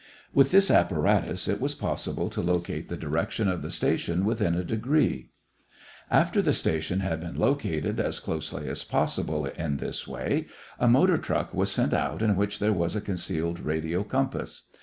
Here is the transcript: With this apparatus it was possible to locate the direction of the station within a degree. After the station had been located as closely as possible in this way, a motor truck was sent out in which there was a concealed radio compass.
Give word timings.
With 0.33 0.49
this 0.49 0.71
apparatus 0.71 1.47
it 1.47 1.61
was 1.61 1.75
possible 1.75 2.27
to 2.31 2.41
locate 2.41 2.89
the 2.89 2.97
direction 2.97 3.47
of 3.47 3.61
the 3.61 3.69
station 3.69 4.25
within 4.25 4.55
a 4.55 4.63
degree. 4.63 5.29
After 6.09 6.41
the 6.41 6.53
station 6.53 7.01
had 7.01 7.19
been 7.19 7.37
located 7.37 7.99
as 7.99 8.19
closely 8.19 8.67
as 8.67 8.83
possible 8.83 9.45
in 9.45 9.77
this 9.77 10.07
way, 10.07 10.47
a 10.79 10.87
motor 10.87 11.17
truck 11.17 11.53
was 11.53 11.71
sent 11.71 11.93
out 11.93 12.23
in 12.23 12.35
which 12.35 12.57
there 12.57 12.73
was 12.73 12.95
a 12.95 12.99
concealed 13.01 13.59
radio 13.59 14.03
compass. 14.03 14.63